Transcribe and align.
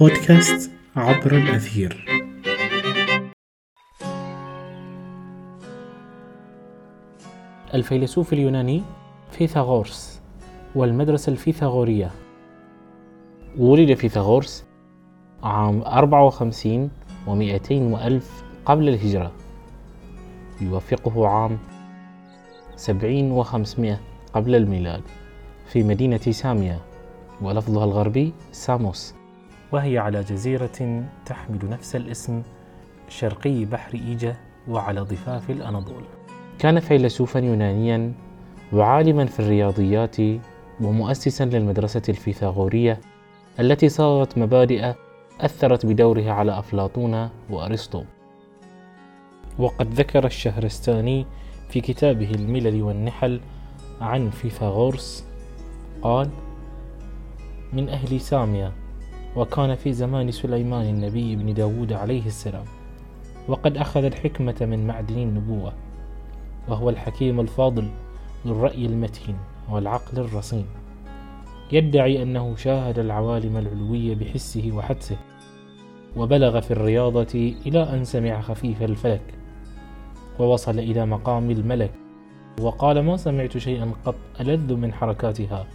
بودكاست 0.00 0.70
عبر 0.96 1.36
الأثير. 1.36 2.04
الفيلسوف 7.74 8.32
اليوناني 8.32 8.82
فيثاغورس 9.30 10.20
والمدرسة 10.74 11.30
الفيثاغورية. 11.32 12.10
ولد 13.58 13.94
فيثاغورس 13.94 14.64
عام 15.42 15.82
54 15.82 16.90
و200 17.26 17.72
وألف 17.72 18.44
قبل 18.64 18.88
الهجرة. 18.88 19.32
يوافقه 20.60 21.28
عام 21.28 21.58
70 22.76 23.44
و500 23.44 23.96
قبل 24.34 24.54
الميلاد 24.54 25.02
في 25.66 25.82
مدينة 25.82 26.18
ساميا 26.18 26.78
ولفظها 27.42 27.84
الغربي 27.84 28.32
ساموس. 28.52 29.14
وهي 29.74 29.98
على 29.98 30.22
جزيرة 30.22 31.04
تحمل 31.26 31.70
نفس 31.70 31.96
الاسم 31.96 32.42
شرقي 33.08 33.64
بحر 33.64 33.94
إيجا 33.94 34.36
وعلى 34.68 35.00
ضفاف 35.00 35.50
الأناضول. 35.50 36.02
كان 36.58 36.80
فيلسوفا 36.80 37.38
يونانيا 37.38 38.12
وعالما 38.72 39.26
في 39.26 39.40
الرياضيات 39.40 40.16
ومؤسسا 40.80 41.44
للمدرسة 41.44 42.02
الفيثاغورية 42.08 43.00
التي 43.60 43.88
صاغت 43.88 44.38
مبادئ 44.38 44.92
أثرت 45.40 45.86
بدورها 45.86 46.32
على 46.32 46.58
أفلاطون 46.58 47.28
وأرسطو. 47.50 48.04
وقد 49.58 49.94
ذكر 49.94 50.26
الشهرستاني 50.26 51.26
في 51.68 51.80
كتابه 51.80 52.30
الملل 52.30 52.82
والنحل 52.82 53.40
عن 54.00 54.30
فيثاغورس 54.30 55.24
قال 56.02 56.30
من 57.72 57.88
أهل 57.88 58.20
ساميا 58.20 58.83
وكان 59.36 59.74
في 59.74 59.92
زمان 59.92 60.30
سليمان 60.30 60.86
النبي 60.86 61.36
بن 61.36 61.54
داود 61.54 61.92
عليه 61.92 62.26
السلام. 62.26 62.64
وقد 63.48 63.76
أخذ 63.76 64.04
الحكمة 64.04 64.56
من 64.60 64.86
معدن 64.86 65.18
النبوة 65.18 65.72
وهو 66.68 66.90
الحكيم 66.90 67.40
الفاضل 67.40 67.88
ذو 68.46 68.52
الرأي 68.52 68.86
المتين 68.86 69.36
والعقل 69.70 70.18
الرصين. 70.18 70.66
يدعي 71.72 72.22
أنه 72.22 72.56
شاهد 72.56 72.98
العوالم 72.98 73.56
العلوية 73.56 74.14
بحسه 74.14 74.72
وحدسه 74.74 75.16
وبلغ 76.16 76.60
في 76.60 76.70
الرياضة 76.70 77.54
إلى 77.66 77.82
أن 77.82 78.04
سمع 78.04 78.40
خفيف 78.40 78.82
الفلك 78.82 79.34
ووصل 80.38 80.78
إلى 80.78 81.06
مقام 81.06 81.50
الملك. 81.50 81.90
وقال 82.60 83.00
ما 83.00 83.16
سمعت 83.16 83.58
شيئا 83.58 83.92
قط 84.04 84.14
ألذ 84.40 84.74
من 84.74 84.92
حركاتها 84.92 85.66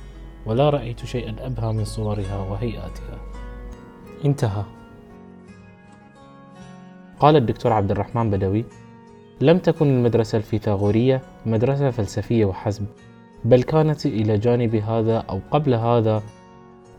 ولا 0.45 0.69
رأيت 0.69 1.05
شيئا 1.05 1.35
أبهى 1.39 1.73
من 1.73 1.85
صورها 1.85 2.37
وهيئاتها. 2.49 3.19
انتهى. 4.25 4.63
قال 7.19 7.35
الدكتور 7.35 7.73
عبد 7.73 7.91
الرحمن 7.91 8.29
بدوي 8.29 8.65
لم 9.41 9.57
تكن 9.57 9.87
المدرسة 9.87 10.37
الفيثاغورية 10.37 11.21
مدرسة 11.45 11.89
فلسفية 11.89 12.45
وحسب 12.45 12.85
بل 13.45 13.63
كانت 13.63 14.05
إلى 14.05 14.37
جانب 14.37 14.75
هذا 14.75 15.17
أو 15.17 15.39
قبل 15.51 15.73
هذا 15.73 16.23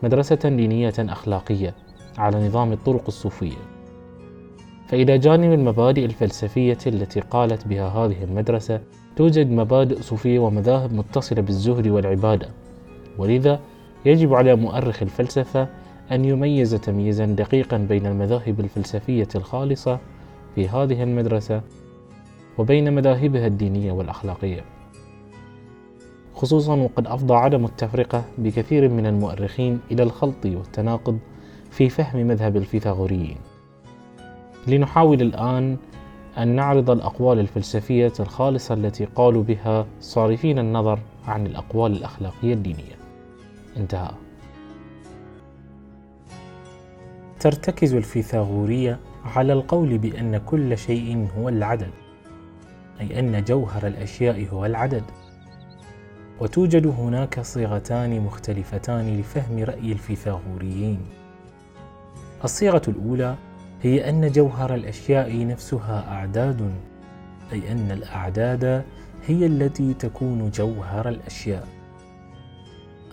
مدرسة 0.03 0.35
دينية 0.35 0.93
أخلاقية 0.99 1.75
على 2.17 2.47
نظام 2.47 2.71
الطرق 2.71 3.03
الصوفية. 3.07 3.57
فإلى 4.87 5.17
جانب 5.17 5.53
المبادئ 5.53 6.05
الفلسفية 6.05 6.77
التي 6.87 7.19
قالت 7.19 7.67
بها 7.67 7.87
هذه 7.87 8.23
المدرسة 8.23 8.81
توجد 9.15 9.51
مبادئ 9.51 10.01
صوفية 10.01 10.39
ومذاهب 10.39 10.93
متصلة 10.93 11.41
بالزهد 11.41 11.87
والعبادة 11.87 12.49
ولذا 13.17 13.59
يجب 14.05 14.33
على 14.33 14.55
مؤرخ 14.55 15.01
الفلسفة 15.01 15.67
أن 16.11 16.25
يميز 16.25 16.75
تمييزا 16.75 17.25
دقيقا 17.25 17.77
بين 17.77 18.05
المذاهب 18.05 18.59
الفلسفية 18.59 19.27
الخالصة 19.35 19.99
في 20.55 20.67
هذه 20.67 21.03
المدرسة 21.03 21.61
وبين 22.57 22.93
مذاهبها 22.93 23.47
الدينية 23.47 23.91
والأخلاقية. 23.91 24.61
خصوصا 26.35 26.75
وقد 26.75 27.07
أفضى 27.07 27.33
عدم 27.33 27.65
التفرقة 27.65 28.23
بكثير 28.37 28.89
من 28.89 29.05
المؤرخين 29.05 29.79
إلى 29.91 30.03
الخلط 30.03 30.45
والتناقض 30.45 31.19
في 31.71 31.89
فهم 31.89 32.27
مذهب 32.27 32.57
الفيثاغوريين. 32.57 33.37
لنحاول 34.67 35.21
الآن 35.21 35.77
أن 36.37 36.47
نعرض 36.47 36.89
الأقوال 36.89 37.39
الفلسفية 37.39 38.13
الخالصة 38.19 38.73
التي 38.75 39.05
قالوا 39.05 39.43
بها 39.43 39.85
صارفين 39.99 40.59
النظر 40.59 40.99
عن 41.27 41.45
الأقوال 41.45 41.91
الأخلاقية 41.91 42.53
الدينية. 42.53 42.95
انتهى. 43.77 44.11
ترتكز 47.41 47.93
الفيثاغورية 47.93 48.99
على 49.25 49.53
القول 49.53 49.97
بأن 49.97 50.37
كل 50.37 50.77
شيء 50.77 51.27
هو 51.37 51.49
العدد 51.49 51.91
أي 52.99 53.19
أن 53.19 53.43
جوهر 53.43 53.87
الأشياء 53.87 54.47
هو 54.53 54.65
العدد. 54.65 55.03
وتوجد 56.39 56.87
هناك 56.87 57.39
صيغتان 57.41 58.21
مختلفتان 58.21 59.19
لفهم 59.19 59.63
رأي 59.63 59.91
الفيثاغوريين. 59.91 60.99
الصيغة 62.43 62.81
الأولى 62.87 63.35
هي 63.81 64.09
أن 64.09 64.31
جوهر 64.31 64.75
الأشياء 64.75 65.47
نفسها 65.47 66.11
أعداد 66.11 66.71
أي 67.53 67.71
أن 67.71 67.91
الأعداد 67.91 68.85
هي 69.27 69.45
التي 69.45 69.93
تكون 69.93 70.49
جوهر 70.49 71.09
الأشياء. 71.09 71.67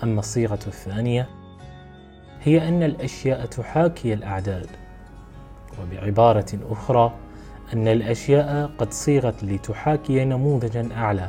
أما 0.03 0.21
الصيغة 0.21 0.61
الثانية 0.67 1.38
هي 2.43 2.69
أن 2.69 2.83
الأشياء 2.83 3.47
تحاكي 3.47 4.15
الأعداد. 4.15 4.67
وبعبارة 5.83 6.59
أخرى 6.71 7.13
أن 7.73 7.89
الأشياء 7.89 8.71
قد 8.79 8.93
صيغت 8.93 9.45
لتحاكي 9.45 10.25
نموذجا 10.25 10.89
أعلى 10.97 11.29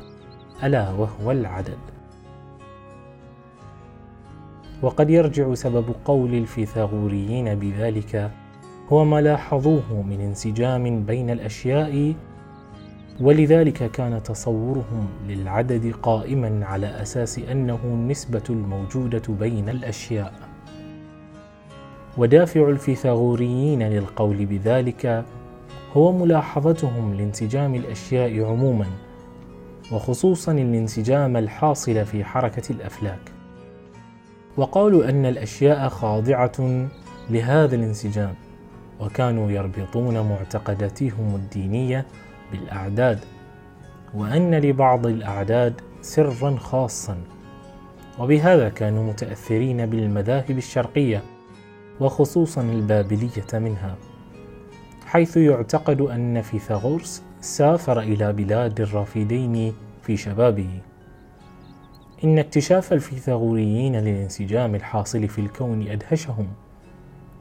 ألا 0.64 0.92
وهو 0.92 1.32
العدد. 1.32 1.78
وقد 4.82 5.10
يرجع 5.10 5.54
سبب 5.54 5.96
قول 6.06 6.34
الفيثاغوريين 6.34 7.56
بذلك 7.56 8.32
هو 8.92 9.06
ما 9.06 9.22
لاحظوه 9.22 10.02
من 10.10 10.22
انسجام 10.22 11.06
بين 11.06 11.30
الأشياء 11.30 12.14
ولذلك 13.22 13.92
كان 13.92 14.24
تصورهم 14.24 15.08
للعدد 15.28 15.94
قائما 16.04 16.66
على 16.66 17.02
أساس 17.02 17.40
أنه 17.40 17.80
النسبة 17.84 18.44
الموجودة 18.50 19.22
بين 19.30 19.70
الأشياء. 19.70 20.49
ودافع 22.20 22.70
الفيثاغوريين 22.70 23.84
للقول 23.84 24.46
بذلك 24.46 25.26
هو 25.94 26.12
ملاحظتهم 26.12 27.14
لانسجام 27.14 27.76
الأشياء 27.76 28.44
عموما 28.44 28.86
وخصوصا 29.92 30.52
الانسجام 30.52 31.38
الحاصل 31.38 32.06
في 32.06 32.24
حركة 32.24 32.72
الأفلاك. 32.72 33.32
وقالوا 34.58 35.10
أن 35.10 35.26
الأشياء 35.26 35.90
خاضعة 35.90 36.88
لهذا 37.30 37.76
الانسجام 37.76 38.34
وكانوا 39.00 39.52
يربطون 39.52 40.20
معتقداتهم 40.30 41.36
الدينية 41.36 42.06
بالأعداد 42.52 43.20
وأن 44.14 44.56
لبعض 44.56 45.06
الأعداد 45.06 45.82
سرا 46.02 46.56
خاصا. 46.56 47.18
وبهذا 48.20 48.70
كانوا 48.70 49.04
متأثرين 49.04 49.86
بالمذاهب 49.86 50.58
الشرقية 50.58 51.24
وخصوصا 52.00 52.62
البابلية 52.62 53.48
منها 53.54 53.96
حيث 55.06 55.38
يعتقد 55.38 56.02
أن 56.02 56.42
فيثاغورس 56.42 57.24
سافر 57.42 58.00
إلى 58.00 58.34
بلاد 58.34 58.82
الرافدين 58.82 59.74
في 60.02 60.18
شبابه. 60.18 60.70
إن 62.24 62.40
اكتشاف 62.40 62.94
الفيثاغوريين 62.94 63.96
للانسجام 63.96 64.76
الحاصل 64.76 65.28
في 65.28 65.42
الكون 65.42 65.88
أدهشهم 65.88 66.48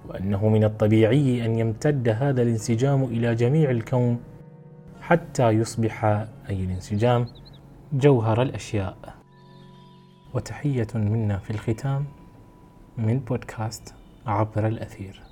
وأنه 0.08 0.48
من 0.48 0.64
الطبيعي 0.64 1.44
أن 1.44 1.58
يمتد 1.58 2.08
هذا 2.08 2.42
الانسجام 2.42 3.04
إلى 3.04 3.34
جميع 3.34 3.70
الكون 3.70 4.20
حتى 5.00 5.48
يصبح 5.48 6.04
أي 6.50 6.64
الانسجام 6.64 7.26
جوهر 7.92 8.42
الأشياء. 8.42 8.96
وتحية 10.34 10.86
منا 10.94 11.38
في 11.38 11.50
الختام 11.50 12.04
من 12.98 13.18
بودكاست 13.18 13.97
عبر 14.28 14.66
الأثير. 14.66 15.22